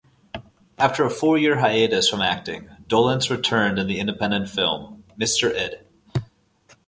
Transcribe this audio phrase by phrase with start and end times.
[0.79, 5.53] After a four-year hiatus from acting, Dolenz returned in the independent film "Mr.
[5.53, 5.81] Id".